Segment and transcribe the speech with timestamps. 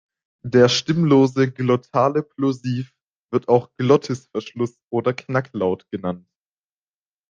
[0.43, 2.91] Der stimmlose glottale Plosiv
[3.31, 6.27] wird auch Glottisverschluss oder Knacklaut genannt.